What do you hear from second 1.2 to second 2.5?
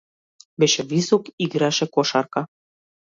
и играше кошарка.